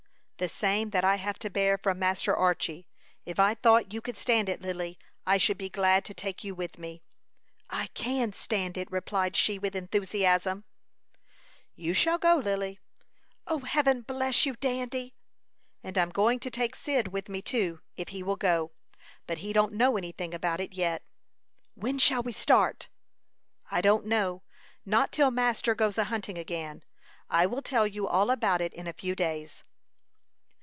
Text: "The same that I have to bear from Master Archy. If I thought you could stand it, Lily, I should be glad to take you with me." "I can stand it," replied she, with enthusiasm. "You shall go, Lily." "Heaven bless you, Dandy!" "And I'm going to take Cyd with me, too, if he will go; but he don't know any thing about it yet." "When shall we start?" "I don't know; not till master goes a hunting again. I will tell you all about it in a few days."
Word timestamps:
"The 0.37 0.49
same 0.49 0.89
that 0.89 1.03
I 1.05 1.17
have 1.17 1.37
to 1.37 1.51
bear 1.51 1.77
from 1.77 1.99
Master 1.99 2.35
Archy. 2.35 2.87
If 3.25 3.39
I 3.39 3.53
thought 3.53 3.93
you 3.93 4.01
could 4.01 4.17
stand 4.17 4.49
it, 4.49 4.59
Lily, 4.59 4.97
I 5.23 5.37
should 5.37 5.55
be 5.55 5.69
glad 5.69 6.03
to 6.05 6.15
take 6.15 6.43
you 6.43 6.55
with 6.55 6.79
me." 6.79 7.03
"I 7.69 7.89
can 7.93 8.33
stand 8.33 8.75
it," 8.75 8.91
replied 8.91 9.35
she, 9.35 9.59
with 9.59 9.75
enthusiasm. 9.75 10.63
"You 11.75 11.93
shall 11.93 12.17
go, 12.17 12.37
Lily." 12.37 12.79
"Heaven 13.67 14.01
bless 14.01 14.43
you, 14.47 14.55
Dandy!" 14.55 15.13
"And 15.83 15.95
I'm 15.95 16.09
going 16.09 16.39
to 16.39 16.49
take 16.49 16.73
Cyd 16.73 17.09
with 17.09 17.29
me, 17.29 17.43
too, 17.43 17.81
if 17.95 18.09
he 18.09 18.23
will 18.23 18.35
go; 18.35 18.71
but 19.27 19.37
he 19.45 19.53
don't 19.53 19.73
know 19.73 19.95
any 19.95 20.11
thing 20.11 20.33
about 20.33 20.59
it 20.59 20.73
yet." 20.73 21.05
"When 21.75 21.99
shall 21.99 22.23
we 22.23 22.31
start?" 22.31 22.89
"I 23.69 23.79
don't 23.79 24.07
know; 24.07 24.41
not 24.87 25.11
till 25.11 25.29
master 25.29 25.75
goes 25.75 25.99
a 25.99 26.05
hunting 26.05 26.39
again. 26.39 26.81
I 27.29 27.45
will 27.45 27.61
tell 27.61 27.85
you 27.85 28.07
all 28.07 28.31
about 28.31 28.59
it 28.59 28.73
in 28.73 28.87
a 28.87 28.93
few 28.93 29.13
days." 29.15 29.63